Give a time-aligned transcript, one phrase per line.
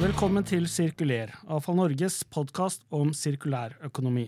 [0.00, 4.26] Velkommen til Sirkuler, Avfall Norges podkast om sirkulærøkonomi.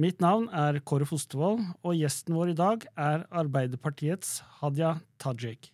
[0.00, 5.70] Mitt navn er Kåre Fostervoll, og gjesten vår i dag er Arbeiderpartiets Hadia Tajik.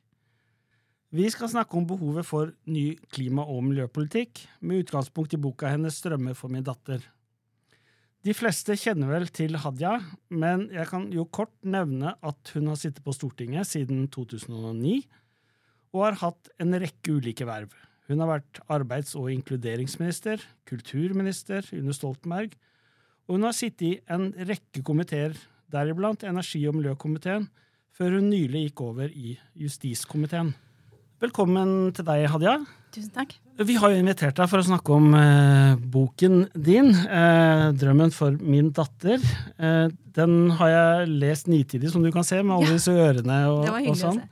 [1.11, 5.99] Vi skal snakke om behovet for ny klima- og miljøpolitikk, med utgangspunkt i boka hennes
[5.99, 7.03] 'Strømmer for min datter'.
[8.27, 9.93] De fleste kjenner vel til Hadia,
[10.35, 15.05] men jeg kan jo kort nevne at hun har sittet på Stortinget siden 2009,
[15.95, 17.71] og har hatt en rekke ulike verv.
[18.11, 22.57] Hun har vært arbeids- og inkluderingsminister, kulturminister under Stoltenberg,
[23.29, 25.39] og hun har sittet i en rekke komiteer,
[25.71, 27.47] deriblant energi- og miljøkomiteen,
[27.95, 30.57] før hun nylig gikk over i justiskomiteen.
[31.23, 32.59] Velkommen til deg, Hadia.
[32.95, 33.35] Tusen takk.
[33.59, 38.33] Vi har jo invitert deg for å snakke om eh, boken din, eh, 'Drømmen for
[38.41, 39.23] min datter'.
[39.59, 42.77] Eh, den har jeg lest nitidig, som du kan se, med alle Ja.
[42.79, 44.23] disse ørene og, og sånn.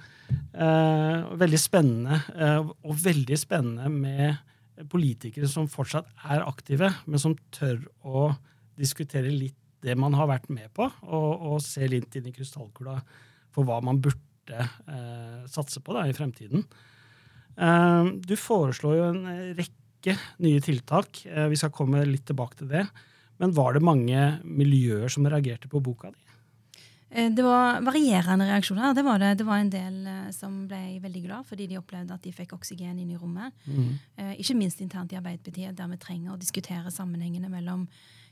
[0.55, 4.39] Eh, veldig spennende, eh, og veldig spennende med
[4.89, 8.37] politikere som fortsatt er aktive, men som tør å
[8.79, 13.01] diskutere litt det man har vært med på, og, og se litt inn i krystallkula
[13.53, 14.19] for hva man burde
[14.51, 16.65] eh, satse på da, i fremtiden.
[17.57, 19.25] Eh, du foreslår jo en
[19.57, 21.25] rekke nye tiltak.
[21.27, 22.87] Eh, vi skal komme litt tilbake til det.
[23.39, 26.23] Men var det mange miljøer som reagerte på boka di?
[27.11, 28.95] Eh, Det var varierende reaksjoner.
[28.95, 29.39] Det var, det.
[29.39, 32.53] det var en del eh, som ble veldig glad fordi de opplevde at de fikk
[32.53, 33.53] oksygen inn i rommet.
[33.67, 33.97] Mm.
[34.37, 37.87] Ikke minst internt i Arbeiderpartiet, der vi trenger å diskutere sammenhengene mellom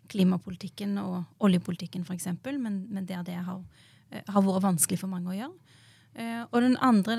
[0.08, 2.26] klimapolitikken og oljepolitikken, f.eks.,
[2.60, 3.62] men, men der det har,
[4.12, 5.63] har vært vanskelig for mange å gjøre.
[6.14, 7.16] Eh, Og den andre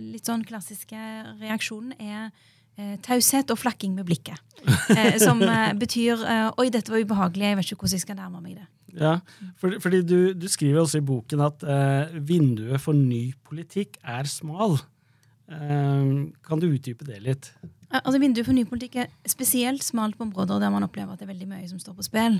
[0.00, 0.96] litt sånn klassiske
[1.40, 2.30] reaksjonen er
[2.78, 4.40] eh, taushet og flakking med blikket.
[4.90, 5.40] Eh, som
[5.78, 6.20] betyr
[6.58, 8.68] 'oi, dette var ubehagelig, jeg vet ikke hvordan jeg skal nærme meg det'.
[9.00, 9.20] Ja,
[9.56, 14.26] for, fordi du, du skriver også i boken at eh, vinduet for ny politikk er
[14.26, 14.80] smal.
[15.50, 16.10] Eh,
[16.46, 17.52] kan du utdype det litt?
[17.90, 21.26] Altså Vinduet for ny politikk er spesielt smalt på områder der man opplever at det
[21.26, 22.36] er veldig mye som står på spill.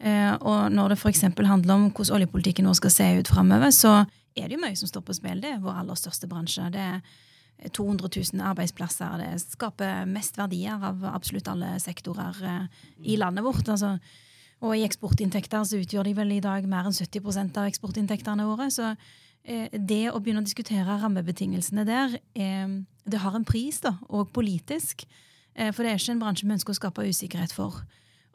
[0.00, 1.24] Eh, og når det f.eks.
[1.36, 3.98] handler om hvordan oljepolitikken vår skal se ut framover, så
[4.38, 5.42] er det jo mye som står på spill.
[5.42, 6.68] Det er vår aller største bransje.
[6.74, 7.00] Det er
[7.74, 9.18] 200 000 arbeidsplasser.
[9.18, 13.66] Det skaper mest verdier av absolutt alle sektorer eh, i landet vårt.
[13.68, 13.96] Altså,
[14.62, 18.68] og i eksportinntekter så utgjør de vel i dag mer enn 70% av eksportinntektene våre.
[18.74, 22.76] Så eh, det å begynne å diskutere rammebetingelsene der, eh,
[23.08, 25.08] det har en pris, da, og politisk.
[25.58, 27.80] For det er ikke en bransje vi ønsker å skape usikkerhet for.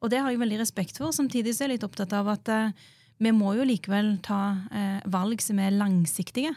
[0.04, 1.14] Og det har jeg veldig respekt for.
[1.16, 2.50] Samtidig så er jeg litt opptatt av at
[3.22, 4.40] vi må jo likevel ta
[4.74, 6.54] eh, valg som er langsiktige.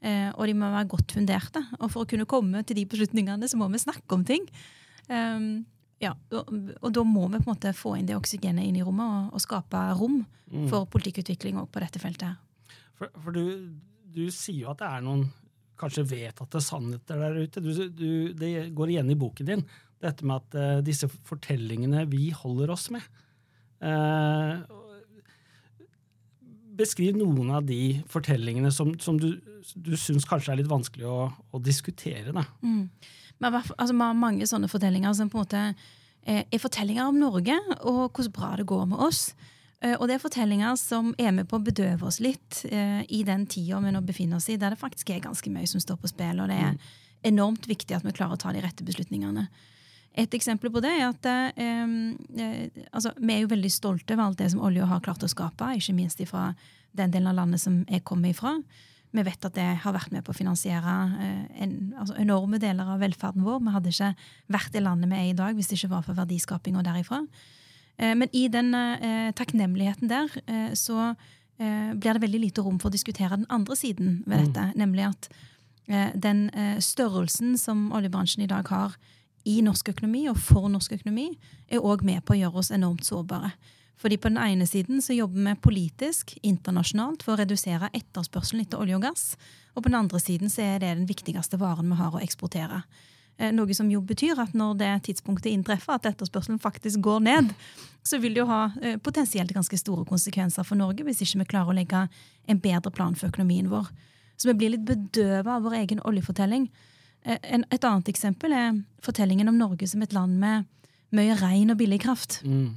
[0.00, 1.62] Eh, og de må være godt funderte.
[1.80, 4.46] Og for å kunne komme til de beslutningene, så må vi snakke om ting.
[5.08, 5.64] Um,
[6.02, 8.84] ja, og, og da må vi på en måte få inn det oksygenet inn i
[8.86, 10.20] rommet og, og skape rom
[10.70, 12.30] for politikkutvikling òg på dette feltet.
[12.30, 12.78] her.
[12.98, 13.74] For, for du,
[14.14, 15.26] du sier jo at det er noen
[15.78, 17.62] kanskje vedtatte sannheter der ute.
[17.62, 19.64] Du, du, det går igjen i boken din,
[20.02, 23.04] dette med at uh, disse fortellingene vi holder oss med.
[23.78, 24.54] Eh,
[26.78, 29.32] beskriv noen av de fortellingene som, som du,
[29.74, 32.32] du syns kanskje er litt vanskelig å, å diskutere.
[32.34, 32.44] Da.
[32.62, 32.88] Mm.
[33.38, 35.62] Men i altså, vi har mange sånne fortellinger som på en måte
[36.24, 39.28] eh, er fortellinger om Norge og hvordan bra det går med oss.
[39.80, 43.22] Eh, og det er fortellinger som er med på å bedøve oss litt eh, i
[43.26, 46.00] den tida vi nå befinner oss i, der det faktisk er ganske mye som står
[46.02, 46.78] på spill, og det er
[47.28, 49.48] enormt viktig at vi klarer å ta de rette beslutningene.
[50.18, 51.86] Et eksempel på det er at eh,
[52.42, 55.30] eh, altså, vi er jo veldig stolte over alt det som olje har klart å
[55.30, 56.50] skape, ikke minst fra
[56.98, 58.56] den delen av landet som jeg kommer ifra.
[59.14, 62.90] Vi vet at det har vært med på å finansiere eh, en, altså enorme deler
[62.92, 63.62] av velferden vår.
[63.64, 64.10] Vi hadde ikke
[64.52, 67.22] vært det landet vi er i dag hvis det ikke var for verdiskapinga derifra.
[67.96, 71.12] Eh, men i den eh, takknemligheten der eh, så
[71.58, 74.68] blir det veldig lite rom for å diskutere den andre siden ved dette.
[74.78, 75.24] Nemlig at
[75.90, 76.44] eh, den
[76.78, 78.94] størrelsen som oljebransjen i dag har
[79.48, 81.32] i norsk økonomi og for norsk økonomi,
[81.68, 83.54] er òg med på å gjøre oss enormt sårbare.
[83.98, 88.78] Fordi på den ene siden så jobber vi politisk, internasjonalt, for å redusere etterspørselen etter
[88.78, 89.32] olje og gass.
[89.74, 92.84] Og på den andre siden så er det den viktigste varen vi har å eksportere.
[93.38, 97.50] Eh, Noe som jo betyr at når det tidspunktet inntreffer, at etterspørselen faktisk går ned,
[98.06, 101.50] så vil det jo ha eh, potensielt ganske store konsekvenser for Norge hvis ikke vi
[101.54, 102.04] klarer å legge
[102.48, 103.90] en bedre plan for økonomien vår.
[104.38, 106.68] Så vi blir litt bedøva av vår egen oljefortelling.
[107.24, 110.66] Eh, en- Et annet eksempel er fortellingen om Norge som et land med
[111.12, 112.42] mye regn og billig kraft.
[112.44, 112.74] Mm.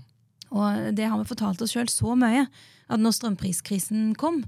[0.52, 2.48] Og det har vi fortalt oss sjøl så mye
[2.90, 4.44] at når strømpriskrisen kom,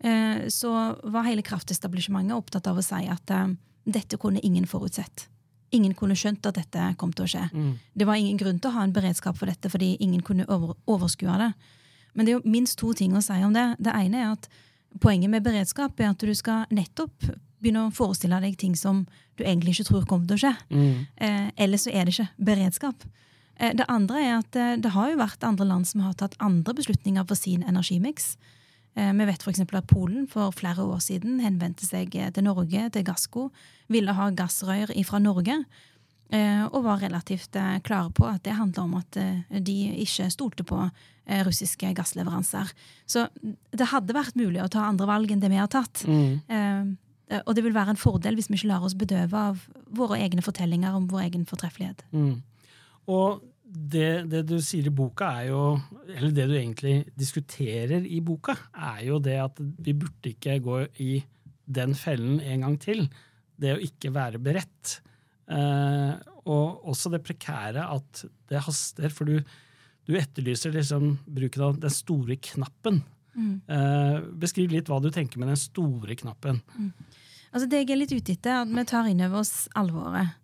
[0.00, 3.48] eh, så var hele kraftetablissementet opptatt av å si at eh,
[3.86, 5.26] dette kunne ingen forutsett.
[5.72, 7.50] Ingen kunne skjønt at dette kom til å skje.
[7.52, 7.78] Mm.
[7.96, 10.74] Det var ingen grunn til å ha en beredskap for dette, fordi ingen kunne over,
[10.86, 11.54] overskue det.
[12.14, 13.76] Men det er jo minst to ting å si om det.
[13.78, 14.48] Det ene er at
[15.00, 17.28] poenget med beredskap er at du skal nettopp
[17.62, 19.06] begynne å forestille deg ting som
[19.38, 20.54] du egentlig ikke tror kommer til å skje.
[20.70, 21.06] Mm.
[21.16, 23.04] Eh, ellers så er det ikke beredskap.
[23.58, 26.36] Eh, det andre er at eh, det har jo vært andre land som har tatt
[26.38, 28.36] andre beslutninger for sin energimiks.
[28.98, 29.60] Eh, vi vet f.eks.
[29.66, 33.50] at Polen for flere år siden henvendte seg eh, til Norge, til Gassco,
[33.88, 35.60] ville ha gassrør fra Norge.
[36.30, 39.16] eh, Og var relativt klare på at det handla om at
[39.64, 40.90] de ikke stolte på
[41.44, 42.70] russiske gassleveranser.
[43.04, 43.26] Så
[43.76, 46.06] det hadde vært mulig å ta andre valg enn det vi har tatt.
[46.08, 46.96] Mm.
[47.30, 49.62] Eh, Og det vil være en fordel hvis vi ikke lar oss bedøve av
[49.94, 52.04] våre egne fortellinger om vår egen fortreffelighet.
[52.12, 52.42] Mm.
[53.08, 55.62] Og det, det du sier i boka, er jo
[56.08, 60.80] Eller det du egentlig diskuterer i boka, er jo det at vi burde ikke gå
[61.04, 61.18] i
[61.68, 63.04] den fellen en gang til.
[63.60, 65.00] Det å ikke være beredt.
[65.52, 66.14] Eh,
[66.48, 69.12] og også det prekære at det haster.
[69.12, 69.42] For du,
[70.08, 73.02] du etterlyser liksom bruken av den store knappen.
[73.36, 73.54] Mm.
[73.68, 76.62] Eh, beskriv litt hva du tenker med den store knappen.
[77.52, 80.36] Altså Det jeg er litt ute etter, er at vi tar inn over oss alvoret.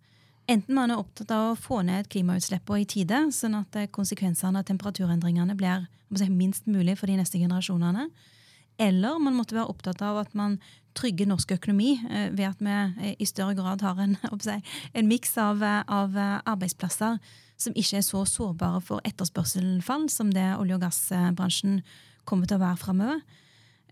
[0.51, 4.61] Enten man er opptatt av å få ned klimautslippene i tide, sånn at eh, konsekvensene
[4.61, 5.87] av temperaturendringene blir
[6.17, 8.11] si, minst mulig for de neste generasjonene.
[8.81, 10.59] Eller man måtte være opptatt av at man
[10.99, 14.59] trygger norsk økonomi eh, ved at vi eh, i større grad har en, si,
[14.93, 17.17] en miks av, av arbeidsplasser
[17.57, 21.81] som ikke er så sårbare for etterspørselfall som det olje- og gassbransjen
[22.29, 23.25] kommer til å være framover.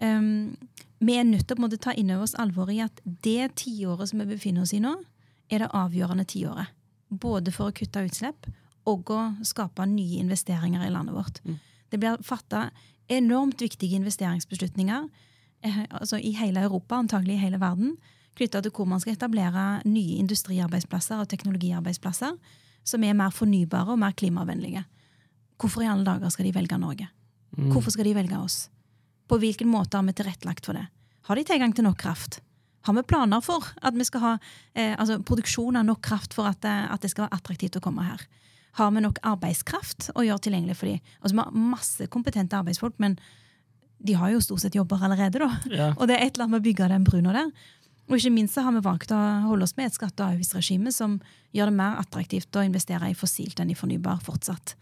[0.02, 0.58] Um,
[1.02, 4.22] vi er nødt til å ta inn over oss alvoret i at det tiåret som
[4.22, 4.94] vi befinner oss i nå,
[5.50, 6.70] er det avgjørende tiåret.
[7.10, 8.46] Både for å kutte utslipp
[8.88, 11.40] og å skape nye investeringer i landet vårt.
[11.44, 11.58] Mm.
[11.90, 12.70] Det blir fatta
[13.12, 15.08] enormt viktige investeringsbeslutninger
[15.66, 17.96] eh, altså i hele Europa, antagelig i hele verden,
[18.38, 22.38] knytta til hvor man skal etablere nye industriarbeidsplasser og teknologiarbeidsplasser
[22.88, 24.86] som er mer fornybare og mer klimavennlige.
[25.60, 27.10] Hvorfor i alle dager skal de velge Norge?
[27.58, 27.68] Mm.
[27.74, 28.64] Hvorfor skal de velge oss?
[29.32, 30.84] På hvilken måte har vi tilrettelagt for det?
[31.24, 32.42] Har de tilgang til nok kraft?
[32.84, 34.32] Har vi planer for at vi skal ha
[34.74, 37.82] eh, altså produksjon av nok kraft for at, eh, at det skal være attraktivt å
[37.84, 38.26] komme her?
[38.76, 41.00] Har vi nok arbeidskraft å gjøre tilgjengelig for dem?
[41.22, 43.16] Altså, vi har masse kompetente arbeidsfolk, men
[44.04, 45.40] de har jo stort sett jobber allerede.
[45.40, 45.50] da.
[45.72, 45.88] Ja.
[45.96, 47.50] Og det er et eller annet med å bygge den bruna der.
[48.10, 50.92] Og ikke minst så har vi valgt å holde oss med et skatte- og avgiftsregime
[50.92, 51.20] som
[51.56, 54.74] gjør det mer attraktivt å investere i fossilt enn i fornybar fortsatt.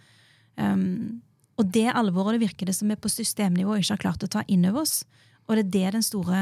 [0.59, 1.21] Um,
[1.61, 4.43] og det alvoret det virker det som vi på systemnivå ikke har klart å ta
[4.49, 5.03] inn over oss.
[5.47, 6.41] Og det er det den store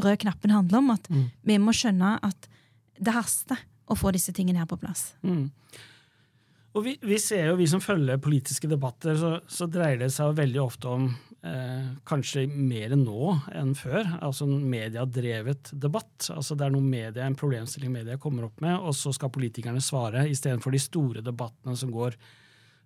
[0.00, 0.90] røde knappen handler om.
[0.94, 1.26] At Mm.
[1.44, 2.48] vi må skjønne at
[2.98, 5.12] det haster å få disse tingene her på plass.
[5.22, 5.50] Mm.
[6.74, 10.32] Og vi, vi ser jo, vi som følger politiske debatter, så, så dreier det seg
[10.34, 11.04] veldig ofte om
[11.46, 14.08] eh, kanskje mer nå enn før.
[14.24, 16.30] Altså en mediedrevet debatt.
[16.34, 19.82] Altså Det er noe media, en problemstilling media kommer opp med, og så skal politikerne
[19.84, 22.18] svare, istedenfor de store debattene som går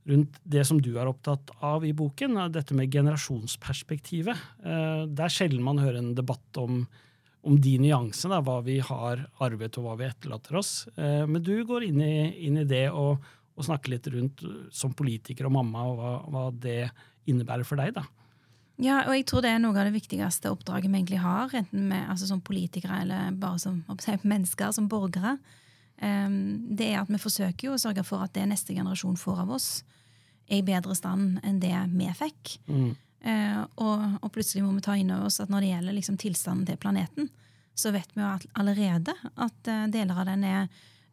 [0.09, 4.47] rundt det som du er opptatt av i boken, dette med generasjonsperspektivet.
[4.65, 6.83] Eh, det er sjelden man hører en debatt om,
[7.45, 10.73] om de nyansene, hva vi har arvet og hva vi etterlater oss.
[10.97, 12.15] Eh, men du går inn i,
[12.49, 13.25] inn i det og,
[13.55, 16.81] og snakker litt rundt eh, som politiker og mamma, og hva, hva det
[17.29, 17.93] innebærer for deg.
[17.99, 18.07] da.
[18.79, 21.89] Ja, og jeg tror det er noe av det viktigste oppdraget vi egentlig har, enten
[21.91, 23.83] med, altså som politikere eller bare som
[24.23, 25.35] mennesker, som borgere.
[25.99, 29.43] Um, det er at vi forsøker jo å sørge for at det neste generasjon får
[29.45, 29.69] av oss,
[30.49, 32.55] er i bedre stand enn det vi fikk.
[32.71, 32.93] Mm.
[33.19, 36.19] Eh, og, og plutselig må vi ta inn over oss at når det gjelder liksom,
[36.23, 37.31] tilstanden til planeten,
[37.79, 40.69] så vet vi jo at, allerede at eh, deler av den er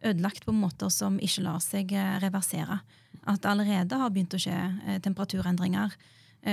[0.05, 2.79] ødelagt på måter som ikke lar seg eh, reversere.
[3.25, 5.97] At det allerede har begynt å skje eh, temperaturendringer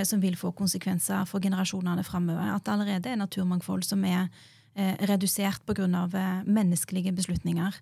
[0.08, 2.54] som vil få konsekvenser for generasjonene framover.
[2.54, 4.30] At det allerede er naturmangfold som er
[5.04, 5.84] redusert pga.
[6.48, 7.76] Menneskelige beslutninger.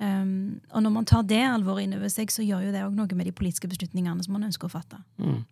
[0.00, 2.94] Um, og når man tar det alvoret inn over seg, så gjør jo det òg
[2.96, 4.96] noe med de politiske beslutningene som man ønsker å fatte.
[5.20, 5.42] Mm.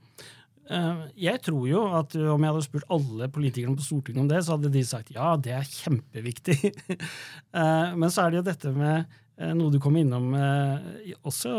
[0.70, 4.28] Eh, Jeg tror jo at uh, om jeg hadde spurt alle politikerne på Stortinget om
[4.32, 6.58] det, så hadde de sagt ja, det er kjempeviktig.
[7.58, 9.06] Eh, Men så er det jo dette med
[9.40, 11.52] eh, noe du kom innom eh, også,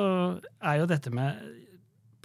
[0.61, 1.39] er jo dette med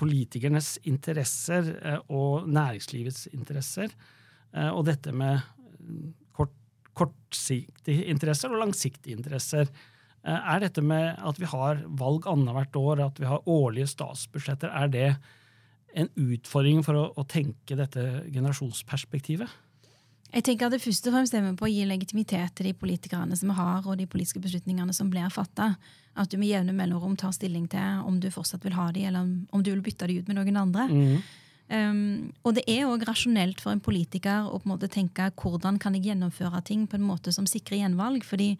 [0.01, 3.93] politikernes interesser eh, og næringslivets interesser.
[4.53, 5.41] eh, Og dette med
[6.37, 6.53] kort,
[6.97, 9.69] kortsiktige interesser og langsiktige interesser.
[10.25, 14.71] Eh, Er dette med at vi har valg annethvert år, at vi har årlige statsbudsjetter,
[14.73, 15.17] er det
[15.95, 19.49] en utfordring for å, å tenke dette generasjonsperspektivet?
[20.35, 22.73] Jeg tenker at det først og fremst er med på å gi legitimitet til de
[22.75, 25.77] politikerne som vi har, og de politiske beslutningene som blir fatta.
[26.19, 29.21] At du med jevne mellomrom tar stilling til om du fortsatt vil ha de, eller
[29.23, 30.89] om- du vil bytte de ut med noen andre.
[30.91, 31.23] Mm.
[31.71, 35.79] Um, og det er òg rasjonelt for en politiker å på en måte tenke hvordan
[35.81, 38.25] kan jeg gjennomføre ting på en måte som sikrer gjenvalg.
[38.27, 38.59] Fordi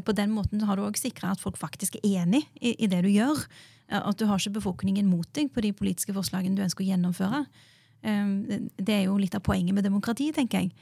[0.00, 3.02] På den måten har du òg sikra at folk faktisk er enig i, i det
[3.04, 3.44] du gjør.
[3.88, 6.88] Eh, At du har ikke befolkningen mot deg på de politiske forslagene du ønsker å
[6.88, 7.46] gjennomføre.
[8.02, 8.26] Eh,
[8.78, 10.72] Det er jo litt av poenget med demokrati, tenker jeg.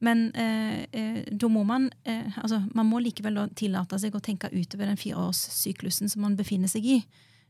[0.00, 4.46] Men eh, eh, da må man eh, altså, Man må likevel tillate seg å tenke
[4.52, 7.04] utover den fireårssyklusen som man befinner seg i.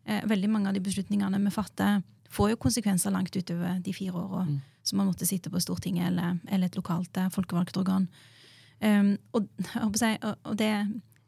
[0.07, 4.13] Eh, veldig mange av de beslutningene vi fatter, får jo konsekvenser langt utover de fire
[4.17, 4.61] åra Mm.
[4.83, 8.09] som man måtte sitte på Stortinget eller, eller et lokalt eh, folkevalgt organ.
[8.79, 9.49] Um, og
[9.83, 10.71] og, det,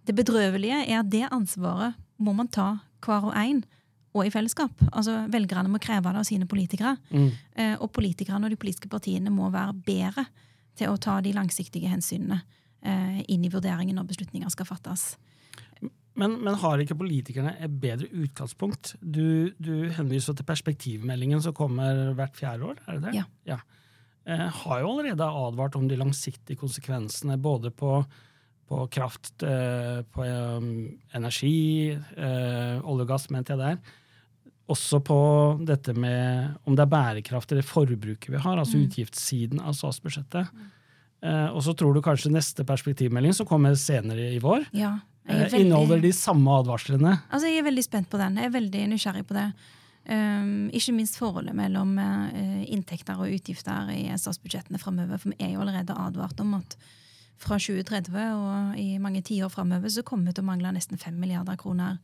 [0.06, 3.64] det bedrøvelige er at det ansvaret må man ta hver og en,
[4.14, 4.74] og i fellesskap.
[4.92, 6.96] Altså Velgerne må kreve det av sine politikere.
[7.10, 7.30] Mm.
[7.58, 10.26] Uh, og politikerne og de politiske partiene må være bedre
[10.78, 15.12] til å ta de langsiktige hensynene uh, inn i vurderingen når beslutninger skal fattes.
[16.18, 18.94] Men, men har ikke politikerne et bedre utgangspunkt?
[19.00, 23.22] Du, du henviser til perspektivmeldingen som kommer hvert fjerde år, er det det?
[23.22, 23.26] Ja.
[23.54, 23.79] Eh,
[24.38, 28.04] har jo allerede advart om de langsiktige konsekvensene både på,
[28.68, 30.60] på kraft, eh, på eh,
[31.18, 33.78] energi, eh, olje og gass, mente jeg der.
[34.70, 35.16] Også på
[35.66, 38.84] dette med om det er bærekraft i det forbruket vi har, altså Mm.
[38.86, 40.48] utgiftssiden av statsbudsjettet.
[41.22, 45.34] Eh, og så tror du kanskje neste perspektivmelding, som kommer senere i vår, Ja, eh,
[45.50, 47.20] veldig- inneholder de samme advarslene.
[47.32, 48.36] Altså, Jeg er veldig spent på den.
[48.36, 49.52] Jeg er veldig nysgjerrig på det.
[50.08, 55.20] Um, ikke minst forholdet mellom eh, inntekter og utgifter i statsbudsjettene framover.
[55.20, 56.76] For vi er jo allerede advart om at
[57.40, 61.16] fra 2030 og i mange tiår framover så kommer vi til å mangle nesten 5
[61.16, 61.96] milliarder kroner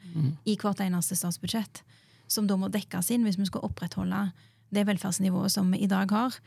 [0.49, 1.83] i hvert eneste statsbudsjett.
[2.29, 4.31] Som da må dekkes inn hvis vi skal opprettholde
[4.73, 6.39] det velferdsnivået som vi i dag har.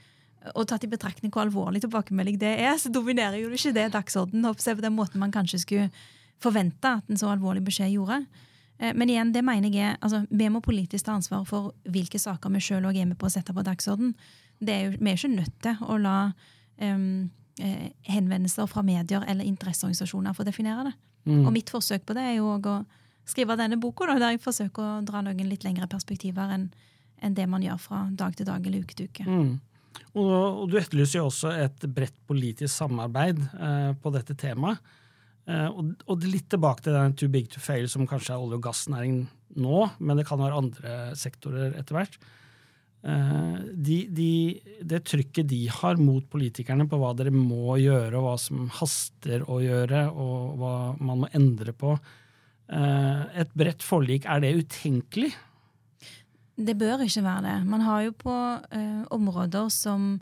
[0.55, 4.55] Og tatt i betraktning hvor alvorlig tilbakemelding det er, så dominerer jo ikke det dagsordenen
[4.55, 5.89] på den måten man kanskje skulle
[6.39, 8.23] forvente at en så alvorlig beskjed gjorde.
[8.79, 12.49] Eh, Men igjen, det mener jeg altså, vi må politisk ta ansvar for hvilke saker
[12.49, 14.15] vi sjøl er med på å sette på dagsorden.
[14.59, 16.33] Det er jo, vi er ikke nødt til å la
[16.77, 17.27] eh,
[18.07, 20.95] henvendelser fra medier eller interesseorganisasjoner få definere det.
[21.25, 21.45] Mm.
[21.45, 22.77] Og mitt forsøk på det er jo å
[23.29, 26.69] skrive denne boka, da, der jeg forsøker å dra noen litt lengre perspektiver enn
[27.19, 29.25] en det man gjør fra dag til dag eller uke til uke.
[29.27, 29.57] Mm.
[30.13, 34.79] Og, og du etterlyser jo også et bredt politisk samarbeid eh, på dette temaet.
[35.49, 38.65] Eh, og, litt tilbake til den too big to fail, som kanskje er olje- og
[38.67, 39.23] gassnæring
[39.57, 42.19] nå, men det kan være andre sektorer etter hvert.
[42.99, 44.31] Eh, de, de,
[44.85, 49.45] det trykket de har mot politikerne på hva dere må gjøre, og hva som haster
[49.49, 51.97] å gjøre, og hva man må endre på.
[52.69, 55.33] Eh, et bredt forlik, er det utenkelig?
[56.59, 57.59] Det bør ikke være det.
[57.71, 58.33] Man har jo på
[59.15, 60.17] områder som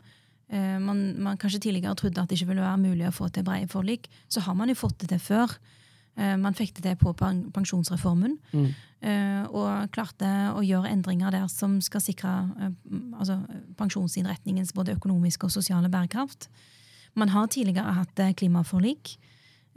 [0.50, 3.68] man, man kanskje tidligere trodde at det ikke ville være mulig å få til brede
[3.68, 5.58] forlik, så har man jo fått det til før.
[6.16, 7.12] Eh, man fikk det til på
[7.52, 8.74] pensjonsreformen, Mm.
[9.02, 10.26] eh, og klarte
[10.56, 12.70] å gjøre endringer der som skal sikre eh,
[13.20, 13.36] altså,
[13.76, 16.48] pensjonsinnretningens både økonomiske og sosiale bærekraft.
[17.14, 19.18] Man har tidligere hatt eh, klimaforlik.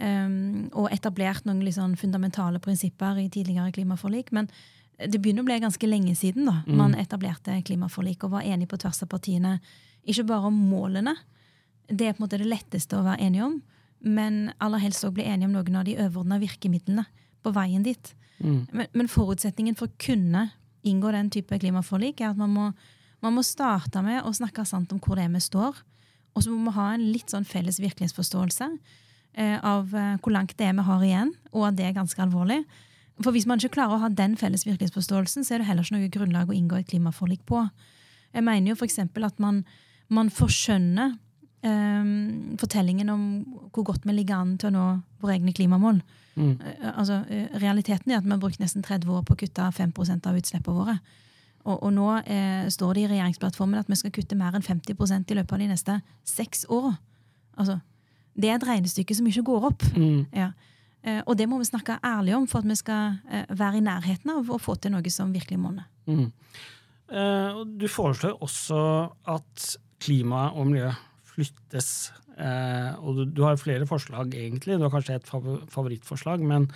[0.02, 4.32] Og etablert noen sånn fundamentale prinsipper i tidligere klimaforlik.
[4.34, 4.48] Men
[4.98, 6.76] det begynner å bli ganske lenge siden da Mm.
[6.76, 9.60] man etablerte klimaforlik og var enig på tvers av partiene.
[10.10, 11.16] Ikke bare om målene,
[11.88, 13.60] det er på en måte det letteste å være enig om,
[14.02, 17.06] men aller helst også bli enig om noen av de overordna virkemidlene
[17.44, 18.14] på veien dit.
[18.40, 18.66] Mm.
[18.72, 20.48] Men, men forutsetningen for å kunne
[20.88, 22.68] inngå den type klimaforlik er at man må,
[23.22, 25.84] man må starte med å snakke sant om hvor det er vi står.
[26.34, 30.56] Og så må vi ha en litt sånn felles virkelighetsforståelse eh, av eh, hvor langt
[30.58, 32.64] det er vi har igjen, og at det er ganske alvorlig.
[33.22, 36.00] For hvis man ikke klarer å ha den felles virkelighetsforståelsen, så er det heller ikke
[36.00, 37.66] noe grunnlag å inngå et klimaforlik på.
[38.32, 39.02] Jeg mener jo f.eks.
[39.04, 39.66] at man,
[40.12, 41.14] man forskjønner
[41.64, 43.24] um, fortellingen om
[43.72, 44.88] hvor godt vi ligger an til å nå
[45.24, 46.02] våre egne klimamål.
[46.36, 46.54] Mm.
[46.58, 49.68] Eh, altså, eh, realiteten er at vi har brukt nesten 30 år på å kutte
[49.78, 50.98] 5% av utslippene våre.
[51.62, 55.32] Og, og nå eh, står det i regjeringsplattformen at vi skal kutte mer enn 50%
[55.32, 56.96] i løpet av de neste seks åra.
[57.60, 57.78] Altså,
[58.34, 59.86] det er et regnestykke som ikke går opp.
[59.94, 60.26] Mm.
[60.36, 60.52] Ja.
[61.04, 63.86] Eh, og det må vi snakke ærlig om for at vi skal eh, være i
[63.86, 65.88] nærheten av å få til noe som virkelig monner.
[66.10, 66.28] Mm.
[67.12, 68.82] Eh, du foreslår også
[69.34, 70.90] at klima og miljø
[71.32, 71.92] flyttes.
[72.38, 74.80] Eh, og du, du har flere forslag, egentlig.
[74.80, 76.68] Du har kanskje et favorittforslag, men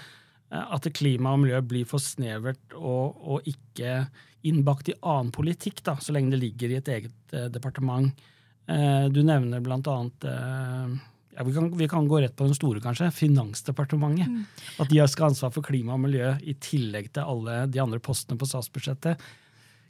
[0.51, 4.05] eh, at klima og miljø blir for snevert og, og ikke
[4.45, 8.25] innbakt i annen politikk, da, så lenge det ligger i et eget eh, departement.
[8.69, 10.95] Eh, du nevner blant annet eh,
[11.35, 13.09] ja, vi, kan, vi kan gå rett på den store, kanskje.
[13.11, 14.61] Finansdepartementet.
[14.79, 17.99] At de skal ha ansvar for klima og miljø i tillegg til alle de andre
[18.03, 19.25] postene på statsbudsjettet.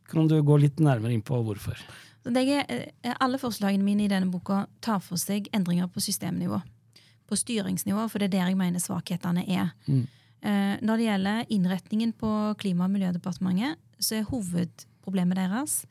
[0.10, 1.78] Kan du gå litt nærmere inn på hvorfor?
[2.26, 6.62] Er, eh, alle forslagene mine i denne boka tar for seg endringer på systemnivå.
[7.30, 9.74] På styringsnivå, for det er der jeg mener svakhetene er.
[9.88, 10.08] Mm.
[10.46, 15.86] Eh, Når det gjelder innretningen på Klima- og miljødepartementet, så er hovedproblemet deres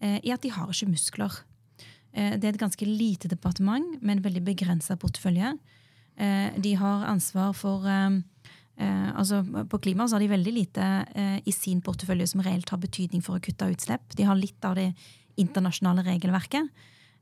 [0.00, 1.32] eh, i at de har ikke muskler.
[2.12, 5.58] Eh, Det er et ganske lite departement med en veldig begrensa portefølje.
[6.58, 7.78] de har ansvar for
[8.76, 11.06] altså På klima så har de veldig lite
[11.46, 14.16] i sin portefølje som reelt har betydning for å kutte utslipp.
[14.16, 14.94] De har litt av det
[15.38, 16.68] internasjonale regelverket.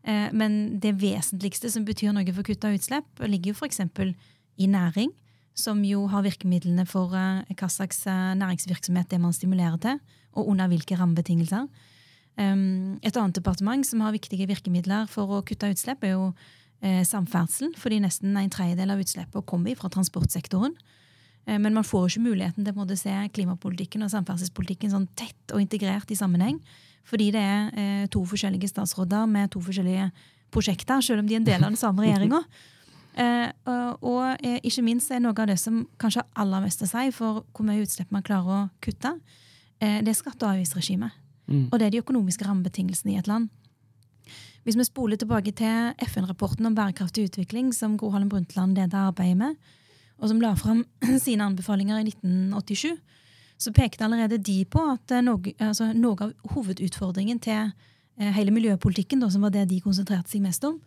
[0.07, 3.81] men det vesentligste som betyr noe for å kutte utslipp, ligger jo f.eks.
[4.57, 5.11] i næring
[5.57, 10.01] som jo har virkemidlene for uh, hva slags uh, næringsvirksomhet det man stimulerer til,
[10.37, 11.65] og under hvilke rammebetingelser.
[12.37, 16.31] Um, et annet departement som har viktige virkemidler for å kutte utslipp, er jo
[17.09, 20.75] samferdsel, fordi nesten en tredjedel av utslippene kommer fra transportsektoren.
[21.47, 26.11] Men man får ikke muligheten til å se klimapolitikken og samferdselspolitikken sånn tett og integrert
[26.11, 26.57] i sammenheng,
[27.07, 30.09] fordi det er to forskjellige statsråder med to forskjellige
[30.51, 32.43] prosjekter, selv om de er en del av den samme regjeringa.
[33.17, 33.49] Eh,
[34.05, 37.07] og eh, ikke minst er noe av det som kanskje har aller mest å si
[37.17, 39.15] for hvor mye utslipp man klarer å kutte,
[39.81, 41.15] eh, det er skatte- og avgiftsregimet.
[41.49, 41.63] Mm.
[41.71, 43.49] Og det er de økonomiske rammebetingelsene i et land.
[44.67, 49.39] Hvis vi spoler tilbake til FN-rapporten om bærekraftig utvikling, som Gro Harlem Brundtland leder arbeidet
[49.41, 49.57] med,
[50.19, 50.85] og som la fram
[51.25, 52.97] sine anbefalinger i 1987,
[53.59, 57.71] så pekte allerede de på at noe, altså, noe av hovedutfordringen til
[58.17, 60.79] hele miljøpolitikken, da, som var det de konsentrerte seg mest om,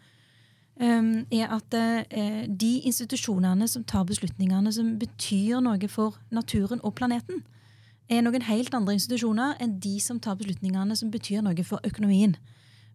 [0.81, 6.95] um, er at uh, de institusjonene som tar beslutningene som betyr noe for naturen og
[6.97, 7.43] planeten,
[8.09, 12.33] er noen helt andre institusjoner enn de som tar beslutningene som betyr noe for økonomien.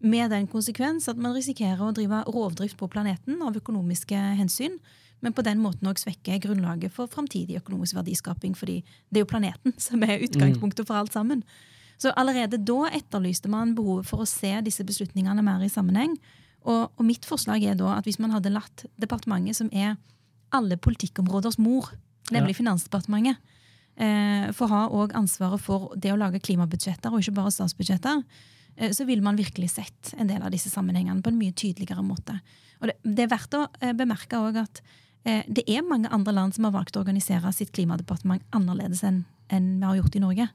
[0.02, 4.80] Med den konsekvens at man risikerer å drive rovdrift på planeten av økonomiske hensyn,
[5.24, 8.54] men på den måten òg svekke grunnlaget for framtidig økonomisk verdiskaping.
[8.54, 11.42] fordi det er jo planeten som er utgangspunktet for alt sammen.
[11.98, 16.18] Så allerede da etterlyste man behovet for å se disse beslutningene mer i sammenheng.
[16.64, 19.96] Og, og, mitt forslag er da at hvis man hadde latt departementet, som er
[20.54, 21.92] alle politikkområders mor,
[22.32, 22.60] nemlig ja.
[22.62, 23.54] Finansdepartementet,
[24.00, 28.22] eh, få ha òg ansvaret for det å lage klimabudsjetter, og ikke bare statsbudsjetter,
[28.76, 32.04] eh, så ville man virkelig sett en del av disse sammenhengene på en mye tydeligere
[32.06, 32.38] måte.
[32.80, 34.82] Og det, det er verdt å eh, bemerke òg at
[35.24, 39.68] det er mange andre land som har valgt å organisere sitt klimadepartement annerledes enn en
[39.78, 40.48] vi har gjort i Norge.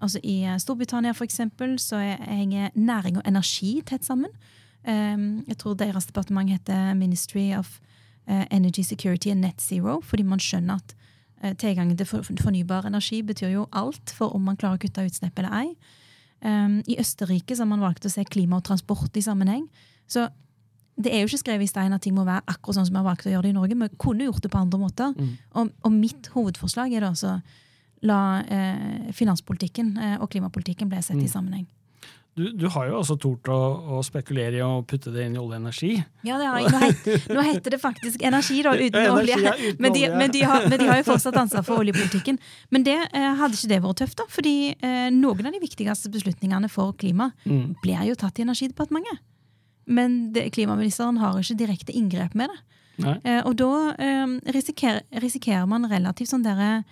[0.00, 4.32] Altså I eh, Storbritannia for eksempel, så henger næring og energi tett sammen.
[4.80, 7.80] Um, jeg tror deres departement heter Ministry of
[8.24, 10.96] uh, Energy Security and Net Zero, fordi man skjønner at
[11.56, 12.04] tilgangen til
[12.36, 15.68] fornybar energi betyr jo alt for om man klarer å kutte utslipp eller ei.
[16.44, 19.62] Um, I Østerrike har man valgt å se klima og transport i sammenheng.
[20.04, 20.26] Så
[21.04, 23.00] det er jo ikke skrevet i stein at ting må være akkurat sånn som vi
[23.00, 23.80] har valgt å gjøre det i Norge.
[23.80, 25.12] Vi kunne gjort det på andre måter.
[25.16, 25.34] Mm.
[25.54, 27.36] Og, og, mitt hovedforslag er da altså
[28.06, 31.26] la eh, finanspolitikken eh, og klimapolitikken bli sett mm.
[31.26, 31.68] i sammenheng.
[32.38, 33.56] Du, du, har jo også tort å,
[33.96, 35.90] å, spekulere i å putte det inn i olje og energi.
[36.24, 36.70] Ja, det har jeg.
[36.70, 39.38] Nå, het, nå heter det faktisk energi, da, uten energi, olje.
[39.42, 40.20] Ja, uten men, de, olje.
[40.22, 42.38] Men, de har, men, de, har, jo fortsatt ansvar for oljepolitikken.
[42.70, 44.28] Men det eh, hadde ikke det vært tøft, da.
[44.30, 47.66] Fordi eh, noen av de viktigste beslutningene for klima mm.
[47.82, 49.20] blir jo tatt i Energidepartementet.
[49.90, 52.60] Men det, klimaministeren har ikke direkte inngrep med det.
[53.24, 56.82] Eh, og da eh, risikerer, risikerer, man relativt sånn derre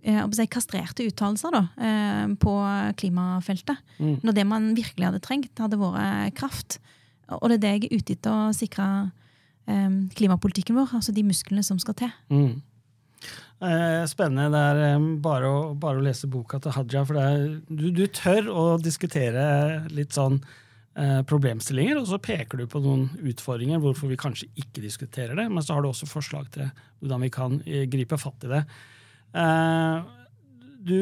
[0.00, 2.52] Eh, kastrerte uttalelser eh, på
[2.96, 3.76] klimafeltet.
[3.98, 4.14] Mm.
[4.24, 6.78] Når det man virkelig hadde trengt, hadde vært kraft.
[7.28, 8.86] Og det er det jeg er ute etter å sikre
[9.68, 10.94] eh, klimapolitikken vår.
[10.96, 12.14] Altså de musklene som skal til.
[12.32, 12.62] Mm.
[13.60, 14.48] Eh, spennende.
[14.54, 17.04] Det er eh, bare å, bare å, lese boka til Haja.
[17.04, 19.44] For er, du, du, tør å diskutere
[19.92, 20.40] litt sånn
[21.30, 25.44] problemstillinger, og så peker du på noen utfordringer hvorfor vi kanskje ikke diskuterer det.
[25.46, 26.66] Men så har du også forslag til
[26.98, 27.60] hvordan vi kan
[27.92, 28.64] gripe fatt i det.
[29.36, 30.08] Eh,
[30.80, 31.00] du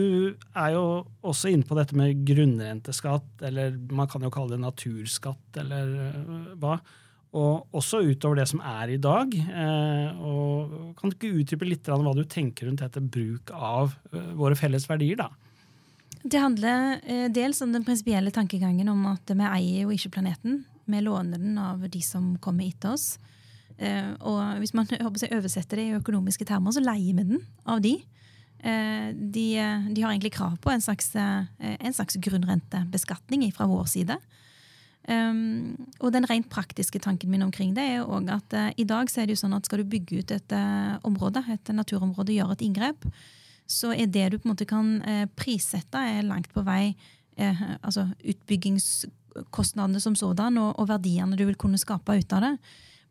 [0.59, 0.85] er jo
[1.23, 6.49] også inne på dette med grunnrenteskatt, eller man kan jo kalle det naturskatt, eller eh,
[6.61, 6.79] hva.
[7.39, 9.35] Og også utover det som er i dag.
[9.37, 14.59] Eh, og kan du ikke utdype litt hva du tenker rundt dette bruk av våre
[14.59, 15.21] felles verdier?
[15.21, 15.31] da?
[16.23, 16.99] Det handler
[17.31, 20.65] dels om den prinsipielle tankegangen om at vi eier jo ikke planeten.
[20.89, 23.19] Vi låner den av de som kommer etter oss.
[23.79, 27.95] Og hvis man oversetter det i økonomiske termer, så leier vi den av de.
[28.59, 29.47] Eh, de,
[29.95, 31.45] de, har egentlig krav på en slags, eh,
[31.79, 34.19] en slags grunnrentebeskatning fra vår side.
[35.09, 39.09] Um, og den rent praktiske tanken min omkring det er jo at uh, i dag
[39.09, 42.35] så er det jo sånn at skal du bygge ut et uh, område, et naturområde,
[42.35, 43.07] gjøre et inngrep,
[43.69, 46.97] så er det du på en måte kan uh, prissette, er langt på vei
[47.39, 52.49] altså utbyggingskostnadene som sådan, og, og verdiene du vil kunne skape ut av det.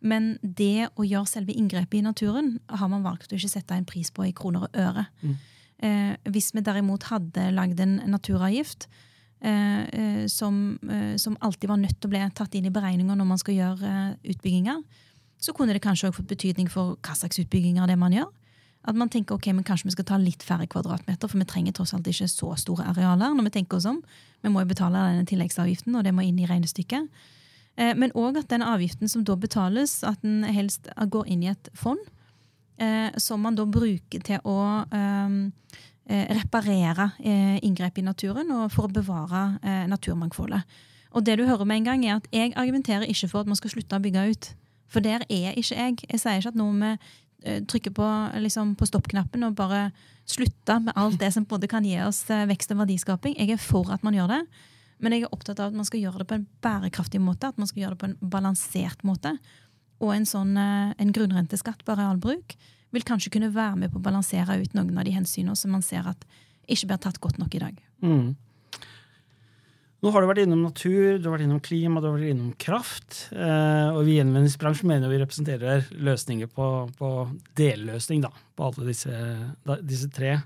[0.06, 3.88] Men det å gjøre selve inngrepet i naturen har man valgt å ikke sette en
[3.88, 5.08] pris på i kroner og øre.
[5.24, 5.36] Mm.
[5.78, 8.88] Eh, hvis vi derimot hadde lagd en naturavgift
[9.42, 13.18] eh, eh, som, eh, som, alltid var nødt til å bli tatt inn i beregninger
[13.18, 14.82] når man skal gjøre eh, utbygginger,
[15.42, 18.30] så kunne det kanskje også fått betydning for hva slags utbygginger det man gjør.
[18.88, 21.76] At man tenker ok, men kanskje vi skal ta litt færre kvadratmeter, for vi trenger
[21.76, 23.34] tross alt ikke så store arealer.
[23.36, 24.02] når Vi tenker oss om.
[24.42, 27.10] Vi må jo betale denne tilleggsavgiften, og det må inn i regnestykket.
[27.78, 31.52] Eh, men òg at den avgiften som da betales, at den helst går inn i
[31.54, 32.00] et fond.
[32.80, 35.50] eh, som man da bruker til å eh,
[36.06, 37.12] eh reparere
[37.66, 39.58] inngrep i naturen og for å bevare
[39.90, 40.62] naturmangfoldet.
[41.12, 43.56] Og det du hører med en gang er at Jeg argumenterer ikke for at man
[43.56, 44.56] skal slutte å bygge ut.
[44.88, 45.98] For der er ikke jeg.
[46.10, 46.98] Jeg sier ikke at nå vi
[47.48, 48.08] eh, trykker på,
[48.44, 49.88] liksom, på stoppknappen og bare
[50.28, 53.38] slutte med alt det som både kan gi oss vekst og verdiskaping.
[53.40, 54.42] Jeg er for at man gjør det.
[55.00, 57.52] Men jeg er opptatt av at man skal gjøre det på en bærekraftig måte.
[57.52, 59.38] At man skal gjøre det på en balansert måte.
[60.02, 62.58] Og en sånn en grunnrenteskatt på arealbruk
[62.96, 65.86] vil kanskje kunne være med på å balansere ut noen av de hensynene som man
[65.86, 66.26] ser at
[66.68, 67.80] ikke blir tatt godt nok i dag.
[68.04, 68.36] Mm.
[70.08, 72.54] Nå har du vært innom natur, du har vært innom klima, du har vært innom
[72.64, 73.26] kraft.
[73.36, 77.10] Eh, og vi i gjenvinningsbransjen mener vi representerer løsninger på, på
[77.60, 79.12] delløsning da, på alle disse,
[79.84, 80.38] disse tre.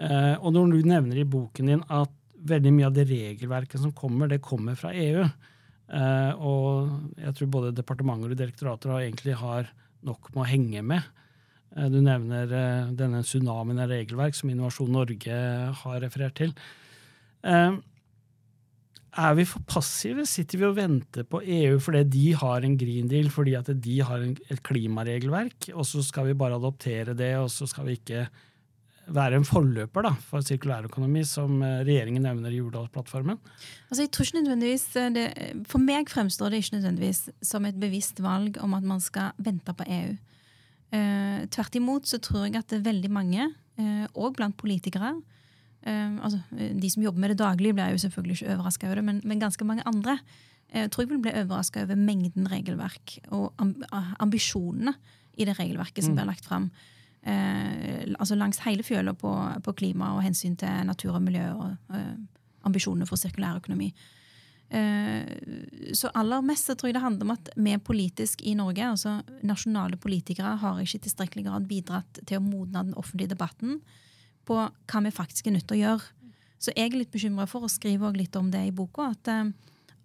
[0.00, 2.16] Eh, og når du nevner i boken din at
[2.48, 5.20] veldig mye av det regelverket som kommer, det kommer fra EU.
[5.20, 9.68] Eh, og jeg tror både departementer og direktorater har egentlig har
[10.00, 11.14] nok med å henge med.
[11.92, 12.48] Du nevner
[12.96, 15.40] denne tsunamien av regelverk som Innovasjon Norge
[15.84, 16.56] har referert til.
[19.14, 20.26] Eh, er vi for passive?
[20.28, 24.00] Sitter vi og venter på EU fordi de har en green deal, fordi at de
[24.02, 28.26] har et klimaregelverk, og så skal vi bare adoptere det, og så skal vi ikke
[29.14, 33.36] være en forløper da, for sirkulærøkonomi, som regjeringen nevner i Jordalsplattformen?
[33.90, 35.26] Altså, jeg tror ikke nødvendigvis det,
[35.68, 39.76] For meg fremstår det ikke nødvendigvis som et bevisst valg om at man skal vente
[39.76, 40.14] på EU.
[40.94, 45.16] Uh, tvert imot så tror jeg at veldig mange, eh, og blant politikere
[45.86, 46.40] eh, altså,
[46.80, 49.42] De som jobber med det daglig, blir jo selvfølgelig ikke overraska over det, men, men,
[49.42, 50.18] ganske mange andre
[50.74, 53.52] uh, tror jeg vil bli overraska over mengden regelverk og
[54.20, 54.96] ambisjonene
[55.34, 56.18] i det regelverket som mm.
[56.18, 56.70] blir lagt fram.
[57.24, 59.32] Uh, altså langs hele fjøla på,
[59.64, 62.12] på, klima og hensyn til natur og miljø og uh,
[62.64, 63.92] ambisjonene for sirkulær økonomi.
[64.74, 65.22] Eh,
[65.94, 69.98] så aller mest tror jeg det handler om at vi politisk i Norge, altså nasjonale
[70.00, 73.80] politikere, har ikke i tilstrekkelig grad bidratt til å modne den offentlige debatten
[74.48, 76.28] på hva vi faktisk er nødt til å gjøre.
[76.62, 79.50] Så jeg er litt bekymra for, å skrive litt om det i boka, at eh,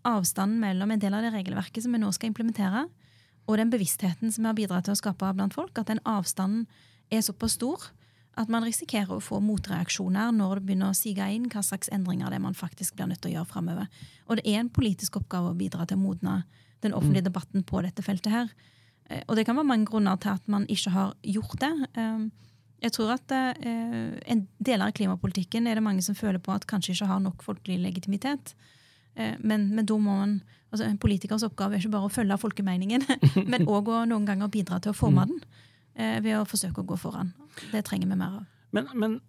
[0.08, 2.88] avstanden mellom en del av det regelverket som vi nå skal implementere,
[3.50, 6.68] og den bevisstheten som vi har bidratt til å skape blant folk, at den avstanden
[7.10, 7.90] er såpass stor
[8.40, 12.32] at man risikerer å få motreaksjoner når det begynner å sige inn hva slags endringer
[12.32, 13.90] det er man faktisk blir nødt til å gjøre fremover.
[14.30, 16.36] Og det er en politisk oppgave å bidra til å modne
[16.86, 17.30] den offentlige mm.
[17.32, 18.54] debatten på dette feltet her.
[19.10, 21.74] Eh, og det kan være mange grunner til at man ikke har gjort det.
[22.80, 26.68] Jeg tror at eh, en del av klimapolitikken er det mange som føler på at
[26.70, 28.54] kanskje ikke har nok folkelig legitimitet.
[29.20, 33.04] Eh, men, men man, altså En politikers oppgave er ikke bare å følge folkemeningen,
[33.52, 35.34] men òg noen ganger bidra til å forme mm.
[35.34, 35.42] den
[36.00, 37.34] eh, ved å forsøke å gå foran.
[37.74, 38.46] Det trenger vi mer av.
[38.72, 39.20] Men, men,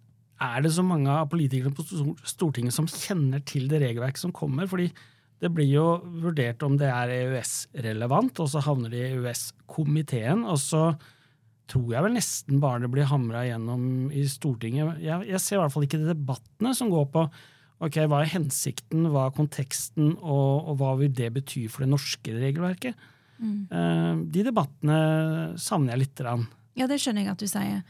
[0.41, 1.83] er det så mange av politikerne på
[2.25, 4.65] Stortinget som kjenner til det regelverket som kommer?
[4.65, 4.87] Fordi
[5.41, 5.83] det blir jo
[6.23, 10.41] vurdert om det er EØS-relevant, og så havner det i EØS-komiteen.
[10.49, 10.87] Og så
[11.71, 14.99] tror jeg vel nesten bare det blir hamra gjennom i Stortinget.
[15.03, 17.25] Jeg, jeg ser i hvert fall ikke de debattene som går på
[17.81, 21.91] ok, hva er hensikten, hva er konteksten, og, og hva vil det bety for det
[21.93, 23.07] norske regelverket?
[23.41, 23.57] Mm.
[23.71, 24.99] Uh, de debattene
[25.59, 26.45] savner jeg lite grann.
[26.77, 27.81] Ja, det skjønner jeg at du sier.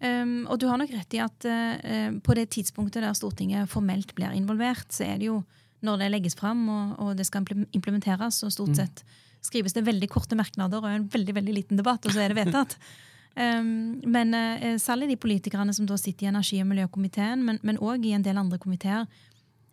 [0.00, 4.14] Um, og du har nok rett i at uh, på det tidspunktet der Stortinget formelt
[4.16, 5.40] blir involvert, så er det jo
[5.84, 8.80] når det legges fram og, og det skal implementeres, og stort mm.
[8.82, 9.04] sett
[9.44, 12.42] skrives det veldig korte merknader og en veldig veldig liten debatt, og så er det
[12.42, 12.76] vedtatt.
[13.36, 18.06] um, men uh, særlig de politikerne som da sitter i energi- og miljøkomiteen, men òg
[18.06, 19.06] i en del andre komiteer,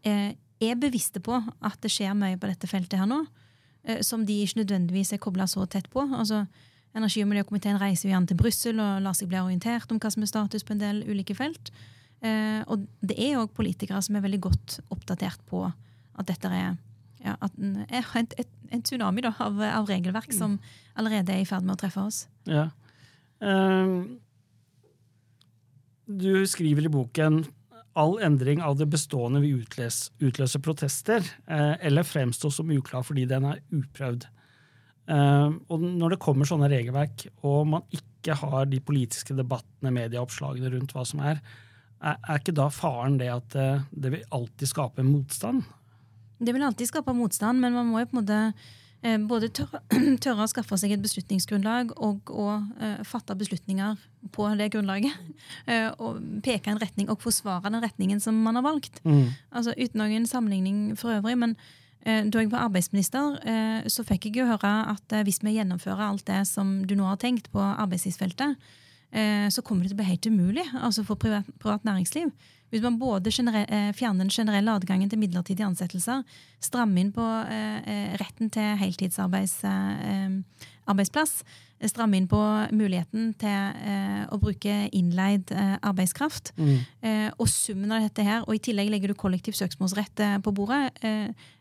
[0.08, 4.26] uh, er bevisste på at det skjer mye på dette feltet her nå, uh, som
[4.26, 6.06] de ikke nødvendigvis er kobla så tett på.
[6.08, 6.46] altså
[6.98, 10.10] Energi- og miljøkomiteen reiser jo gjerne til Brussel og lar seg bli orientert om hva
[10.13, 11.70] som er status på en del ulike felt.
[12.26, 16.74] Eh, og det er òg politikere som er veldig godt oppdatert på at dette er,
[17.22, 18.32] ja, at er en,
[18.72, 20.58] en, tsunami da, av, av, regelverk som
[20.98, 22.24] allerede er i ferd med å treffe oss.
[22.50, 22.72] Ja.
[23.39, 24.17] Um,
[26.08, 27.43] du skriver i boken
[27.97, 33.26] all endring av det bestående vil utløse, utløse protester, eh, eller fremstå som uklar fordi
[33.30, 34.28] den er uprøvd.
[35.08, 40.73] Uh, og når det kommer sånne regelverk, og man ikke har de politiske debattene, medieoppslagene
[40.73, 41.39] rundt hva som er,
[42.04, 45.63] er, ikke da faren det at uh, det vil alltid skape motstand?
[46.43, 48.41] Det vil alltid skape motstand, men man må jo på en måte
[49.30, 49.80] både tørre,
[50.24, 53.96] tørre, å skaffe seg et beslutningsgrunnlag og, og fatte beslutninger
[54.34, 55.14] på det grunnlaget.
[56.04, 59.00] og peke en retning og forsvare den retningen som man har valgt.
[59.06, 59.30] Mm.
[59.54, 61.38] Altså Uten noen sammenligning for øvrig.
[61.38, 61.56] men
[62.08, 65.58] Eh, da jeg var arbeidsminister, eh, så fikk jeg jo høre at eh, hvis vi
[65.58, 69.96] gjennomfører alt det som du nå har tenkt på arbeidslivsfeltet, eh, så kommer det til
[69.96, 72.34] å bli helt umulig altså for privat, privat næringsliv.
[72.70, 76.24] Hvis man både eh, fjerner den generelle adgangen til midlertidige ansettelser,
[76.60, 81.43] strammer inn på eh, eh retten til heltidsarbeidsplass,
[81.80, 86.78] eh, stramme inn på muligheten til eh, å bruke innleid arbeidskraft, mm.
[87.38, 90.91] og summen av dette her, og i tillegg legger du kollektiv søksmålsrett på bordet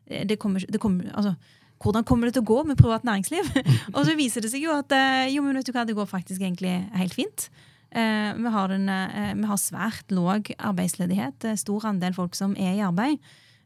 [0.06, 1.34] det kommer, det kommer, altså,
[1.82, 3.48] hvordan kommer det til å gå med privat næringsliv?
[3.96, 4.92] og så viser det seg jo at
[5.32, 7.48] jo, men vet du hva, det går faktisk egentlig helt fint.
[7.96, 11.46] Eh, vi, har den, eh, vi, har svært låg arbeidsledighet.
[11.56, 13.22] Stor andel folk som er i arbeid.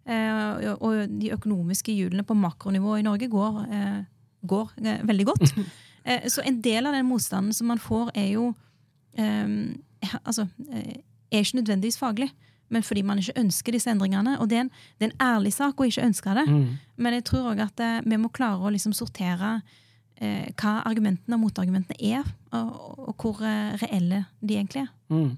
[0.07, 3.62] Eh, og de økonomiske hjulene på makronivå i Norge går,
[4.46, 4.75] går
[5.07, 5.55] veldig godt.
[6.33, 8.53] så en del av den motstanden som man får, er jo
[9.18, 12.31] altså, er ikke nødvendigvis faglig
[12.71, 14.39] men fordi man ikke ønsker disse endringene.
[14.41, 16.47] Og det er en, det er en ærlig sak å ikke ønske det.
[16.49, 16.67] Mm.
[17.03, 19.59] Men jeg tror òg at vi må klare å liksom sortere
[20.21, 22.71] eh, hva argumentene og motargumentene er, og,
[23.09, 24.89] og, hvor eh, reelle de egentlig er.
[25.11, 25.35] Mm.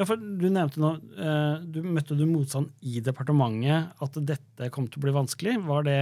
[0.00, 4.88] Ja, for Du nevnte nå, eh, du møtte du motstand i departementet, at dette kom
[4.88, 5.58] til å bli vanskelig.
[5.68, 5.98] Var det,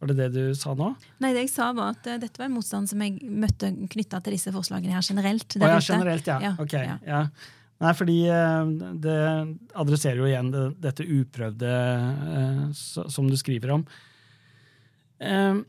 [0.00, 0.92] var det det du sa nå?
[1.22, 4.22] Nei, det jeg sa var at uh, dette var en motstand som jeg møtte knytta
[4.22, 5.58] til disse forslagene her generelt.
[5.58, 6.38] Å, ja, generelt, ja.
[6.42, 6.78] ja ok.
[6.78, 6.96] Ja.
[7.06, 7.26] ja.
[7.82, 9.18] Nei, fordi uh, det
[9.74, 13.86] adresserer jo igjen dette uprøvde uh, som du skriver om.
[15.22, 15.62] Uh,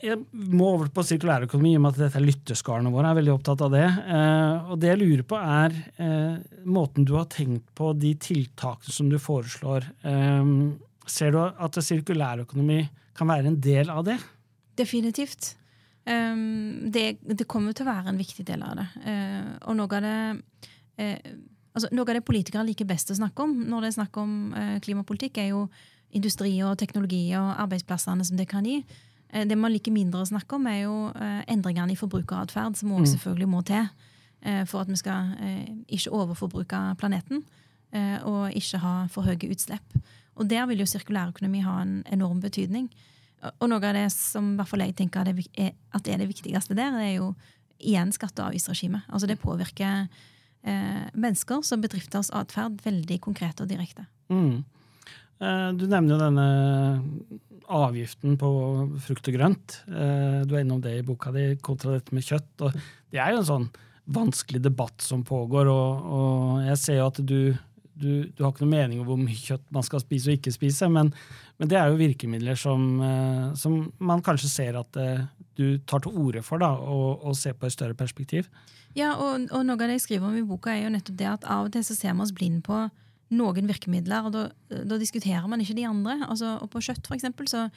[0.00, 3.10] jeg må over på sirkulærøkonomi, i og med at dette er lytterskarene våre.
[3.10, 3.84] er veldig opptatt av det.
[3.84, 8.96] Eh, og det jeg lurer på, er eh, måten du har tenkt på de tiltakene
[8.96, 9.90] som du foreslår.
[10.08, 10.54] Eh,
[11.04, 12.80] ser du at sirkulærøkonomi
[13.18, 14.16] kan være en del av det?
[14.80, 15.54] Definitivt.
[16.08, 18.86] Um, det, det, kommer til å være en viktig del av det.
[19.68, 21.10] Og noe av det
[21.74, 24.34] altså, Noe av det politikere liker best å snakke om når det er snakk om
[24.56, 25.68] eh, klimapolitikk, er jo
[26.16, 28.80] industri og teknologi og arbeidsplassene som det kan gi.
[29.30, 32.94] Eh, det man liker mindre å snakke om, er jo eh, endringene i forbrukeratferd, som
[32.94, 33.12] også mm.
[33.14, 35.34] selvfølgelig må til eh, for at vi skal
[35.88, 37.44] ikke overforbruke planeten
[37.90, 39.96] og ikke ha for høye utslipp.
[40.38, 42.84] Og der vil jo sirkulærøkonomi ha en enorm betydning.
[43.58, 47.08] Og noe av det som hvert fall jeg tenker at er det viktigste der, det
[47.08, 47.32] er jo
[47.82, 49.08] igjen skatte- og avgiftsregimet.
[49.10, 50.06] Altså det påvirker
[50.66, 54.06] eh, menneskers og bedrifters atferd veldig konkret og direkte.
[54.32, 54.62] Mm.
[55.40, 56.48] Eh, du nevner jo denne
[57.70, 58.50] avgiften på
[59.04, 59.78] frukt og grønt.
[59.88, 62.52] Eh, du er innom det i boka di, kontra dette med kjøtt.
[62.66, 62.76] og
[63.10, 63.70] Det er jo en sånn
[64.10, 67.38] vanskelig debatt som pågår, og, og jeg ser jo at du,
[67.94, 70.54] du, du, har ikke noe mening om hvor mye kjøtt man skal spise og ikke
[70.56, 71.12] spise, men,
[71.60, 72.88] men det er jo virkemidler som,
[73.60, 74.98] som, man kanskje ser at
[75.60, 78.48] du tar til orde for, da, og, og ser på et større perspektiv.
[78.96, 81.28] Ja, og, og noe av det jeg skriver om i boka, er jo nettopp det
[81.30, 82.88] at av og til så ser man oss blind på
[83.30, 86.16] noen virkemidler, og da, da, diskuterer man ikke de andre.
[86.26, 87.68] Altså, og på kjøtt, for eksempel, så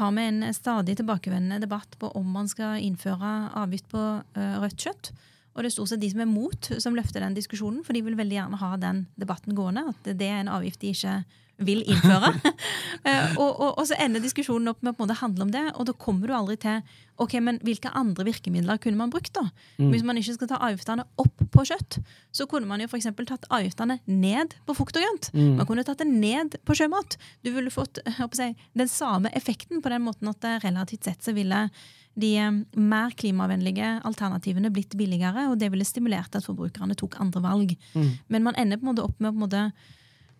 [0.00, 4.80] har vi en stadig tilbakevendende debatt på om man skal innføre avgift på uh, rødt
[4.80, 5.12] kjøtt.
[5.52, 8.00] Og det er stort sett de som er mot, som løfter den diskusjonen, for de
[8.06, 9.84] vil veldig gjerne ha den debatten gående.
[9.92, 11.18] At det er en avgift de ikke
[11.62, 12.32] vil innføre.
[13.32, 15.94] Eh, og, og, og, så ender diskusjonen opp med å handle om det, og da
[15.96, 16.82] kommer du aldri til
[17.22, 19.32] ok, men hvilke andre virkemidler kunne man brukt.
[19.36, 19.46] da?
[19.78, 19.90] Mm.
[19.92, 22.00] Hvis man ikke skal ta avgiftene opp på kjøtt,
[22.34, 25.30] så kunne man jo for tatt avgiftene ned på frukt og grønt.
[25.36, 25.56] Mm.
[25.60, 27.18] Man kunne tatt det ned på sjømat.
[27.44, 28.02] Du ville fått
[28.36, 31.68] si, den samme effekten på den måten at det relativt sett så ville
[32.14, 37.42] de eh, mer klimavennlige alternativene blitt billigere, og det ville stimulert at forbrukerne tok andre
[37.44, 37.74] valg.
[37.94, 38.12] Mm.
[38.28, 39.64] Men man ender på en måte opp med å på en måte,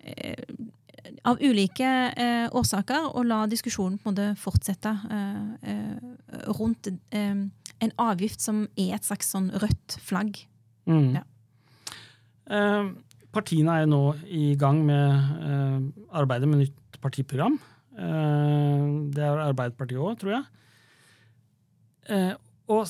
[0.05, 0.44] eh,
[1.26, 5.96] av ulike eh, årsaker å la diskusjonen på en måte fortsette eh, eh,
[6.58, 7.36] rundt eh,
[7.82, 10.32] en avgift som er et slags sånn rødt flagg.
[10.90, 11.10] Mm.
[11.18, 11.24] Ja.
[12.52, 12.84] Eh,
[13.34, 15.08] partiene er jo nå i gang med
[16.12, 17.56] arbeidet med nytt partiprogram.
[17.92, 20.44] det er Arbeiderpartiet òg, tror jeg.
[22.70, 22.84] og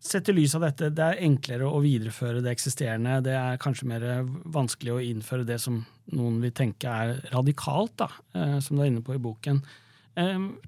[0.00, 3.18] Sett i lys av dette, det er enklere å videreføre det eksisterende.
[3.26, 4.06] Det er kanskje mer
[4.48, 5.82] vanskelig å innføre det som
[6.16, 9.60] noen vil tenke er radikalt, da, eh, som du er inne på i boken.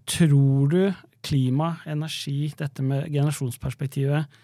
[0.09, 4.39] Tror du klima, energi, dette med generasjonsperspektivet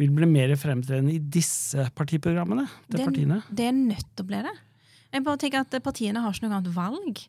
[0.00, 3.40] vil bli mer fremtredende i disse partiprogrammene til det, partiene?
[3.50, 4.54] Det er nødt til å bli det.
[5.14, 7.22] Jeg bare tenker at Partiene har ikke noe annet valg.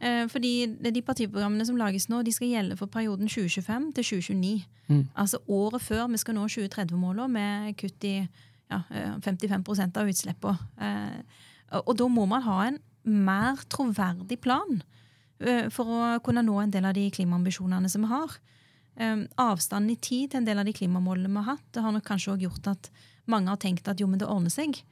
[0.00, 4.64] Eh, fordi De partiprogrammene som lages nå, de skal gjelde for perioden 2025 til 2029.
[4.88, 5.08] Mm.
[5.14, 8.14] Altså året før vi skal nå 2030-måla med kutt i
[8.70, 8.80] ja,
[9.20, 10.58] 55 eh, av utslippene.
[10.80, 11.20] Eh,
[11.84, 14.80] og da må man ha en mer troverdig plan
[15.72, 18.34] for å kunne nå en del av de klimaambisjonene som vi har.
[19.40, 22.04] Avstanden i tid til en del av de klimamålene vi har hatt, det har nok
[22.04, 22.90] kanskje også gjort at
[23.30, 24.82] mange har tenkt at jo, men det ordner seg.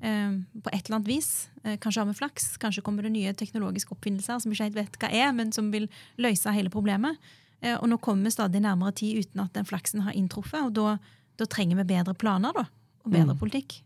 [0.00, 1.48] Eh, på et eller annet vis.
[1.64, 4.76] Eh, kanskje har vi flaks, kanskje kommer det nye teknologiske oppfinnelser som vi ikke helt
[4.76, 7.16] vet hva er, men som vil løse hele problemet.
[7.62, 10.74] Eh, og nå kommer vi stadig nærmere tid uten at den flaksen har inntruffet, og
[10.76, 10.98] da,
[11.38, 12.52] da trenger vi bedre planer.
[12.52, 12.66] da.
[13.04, 13.38] og bedre Mm.
[13.38, 13.82] politikk.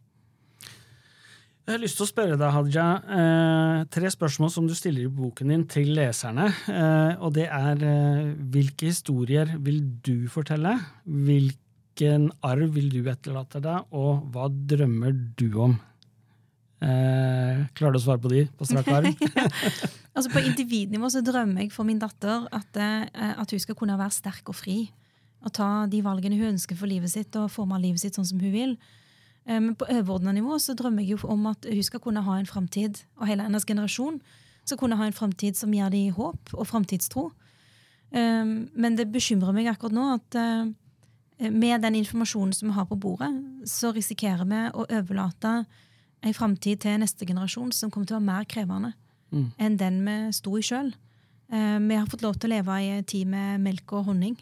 [1.67, 5.11] Jeg har lyst til å spørre deg, Hadia, eh, tre spørsmål som du stiller i
[5.13, 6.47] boken din til leserne.
[6.69, 10.79] Eh, og det er eh, hvilke historier vil du fortelle?
[11.05, 15.77] Hvilken arv vil du etterlate deg, og hva drømmer du om?
[16.81, 19.09] Eh, klarer du å svare på de på strak arm?
[20.19, 23.99] Altså På individnivå så drømmer jeg for min datter at, eh, at hun skal kunne
[23.99, 24.89] være sterk og fri.
[25.47, 28.41] Og ta de valgene hun ønsker for livet sitt, og forme livet sitt sånn som
[28.43, 28.77] hun vil.
[29.47, 32.39] Eh, Men på overordna nivå så drømmer jeg jo om at hun skal kunne ha
[32.39, 34.21] en framtid, og hele hennes generasjon
[34.65, 37.31] skal kunne ha en framtid som gir dem håp og framtidstro.
[38.13, 42.87] Eh, Men det bekymrer meg akkurat nå at eh, med den informasjonen som vi har
[42.87, 43.31] på bordet,
[43.67, 45.65] så risikerer vi å overlate
[46.23, 48.95] en framtid til neste generasjon som kommer til å være mer krevende
[49.31, 49.53] Mm.
[49.59, 50.95] enn den vi sto i sjøl.
[51.51, 54.37] Vi har fått lov til å leve i en tid med melk og honning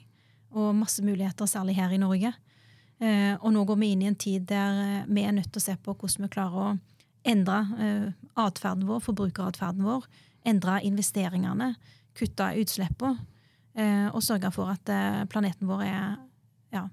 [0.52, 2.32] og masse muligheter, særlig her i Norge.
[3.00, 5.60] Eh, Og nå går vi inn i en tid der eh, vi er nødt til
[5.60, 6.78] å se på hvordan vi klarer å
[7.24, 10.06] endre eh, atferden vår, forbrukeratferden vår,
[10.46, 11.74] endre investeringene,
[12.14, 13.18] kutte utslippene,
[13.74, 16.16] eh, og sørge for at eh, planeten vår er
[16.72, 16.88] ja,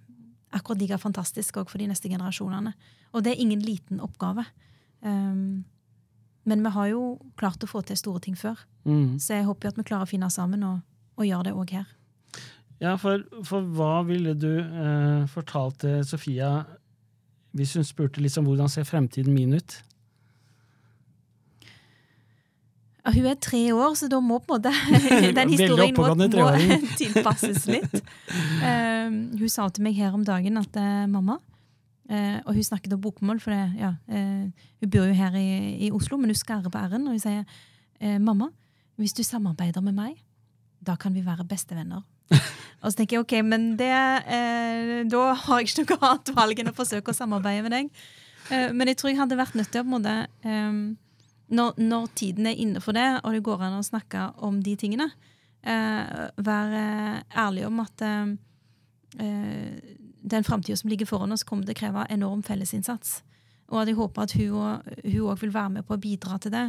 [0.51, 2.73] akkurat like fantastisk òg for de neste generasjonene.
[3.13, 4.45] Og det er ingen liten oppgave.
[5.03, 5.63] Um,
[6.47, 7.01] men vi har jo
[7.39, 9.15] klart å få til store ting før, Mm.
[9.19, 10.79] så jeg håper jo at vi klarer å finne sammen og,
[11.15, 11.85] og gjøre det òg her.
[12.83, 16.65] Ja, for, for hva ville du eh, fortalt til Sofia
[17.55, 19.77] hvis hun spurte liksom hvordan ser fremtiden min ut?
[23.05, 26.51] Ja, hun er tre år, så da må på en måte den historien må, må
[27.01, 27.97] tilpasses litt.
[28.63, 31.39] Um, hun sa til meg her om dagen at eh, mamma
[32.09, 34.49] eh, Og hun snakket om bokmål, for det, ja, eh,
[34.81, 37.07] hun bor jo her i, i Oslo, men hun skarrer på r-en.
[37.07, 37.43] Og hun sier
[37.99, 38.49] eh, mamma,
[38.95, 40.17] hvis du samarbeider med meg,
[40.83, 42.03] da kan vi være bestevenner.
[42.81, 46.59] og så tenker jeg ok, men det, eh, da har jeg ikke noe annet valg
[46.59, 48.03] enn å forsøke å samarbeide med deg.
[48.51, 50.81] Eh, men jeg tror jeg hadde vært nødt til å på en måte eh,
[51.53, 54.75] når, når tiden er inne for det, og det går an å snakke om de
[54.79, 55.09] tingene,
[55.63, 56.83] eh, være
[57.45, 58.33] ærlig om at eh,
[59.23, 63.21] eh, den framtida som ligger foran oss, kommer til å kreve enorm fellesinnsats.
[63.71, 66.67] Og at jeg håper at hun òg vil være med på å bidra til det.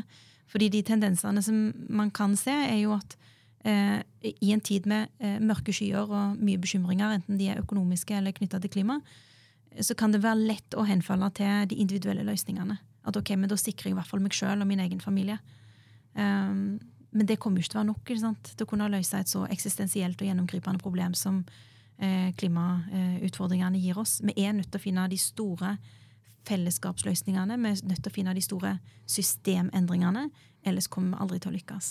[0.50, 3.16] Fordi de tendensene som man kan se, er jo at
[3.64, 8.16] eh, i en tid med eh, mørke skyer og mye bekymringer, enten de er økonomiske
[8.18, 8.98] eller knytta til klima,
[9.80, 12.78] så kan det være lett å henfalle til de individuelle løsningene.
[13.04, 15.40] At ok, men da sikrer jeg i hvert fall meg sjøl og min egen familie.
[16.14, 16.78] Um,
[17.14, 18.52] men det kommer jo ikke til å være nok ikke sant?
[18.54, 21.42] til å kunne løse et så eksistensielt og gjennomgripende problem som
[21.98, 24.18] klimautfordringene gir oss.
[24.24, 25.76] Vi er nødt til å finne de store
[26.48, 27.58] fellesskapsløsningene.
[27.60, 28.76] Vi er nødt til å finne de store
[29.10, 30.28] systemendringene.
[30.66, 31.90] Ellers kommer vi aldri til å lykkes.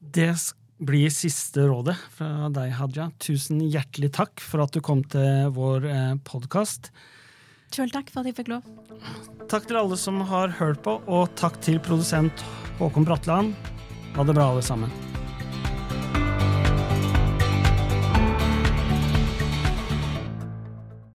[0.00, 0.32] Det
[0.78, 3.08] blir siste rådet fra deg, Hadia.
[3.22, 6.92] Tusen hjertelig takk for at du kom til vår eh, podkast.
[7.74, 8.68] Sjøl takk for at jeg fikk lov.
[9.50, 12.46] Takk til alle som har hørt på, og takk til produsent
[12.78, 13.54] Håkon Bratland.
[14.16, 15.17] Ha det bra, alle sammen.